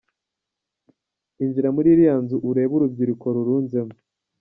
[1.43, 3.95] Injira muri iriya nzu urebe urubyiruko rurunzemo”.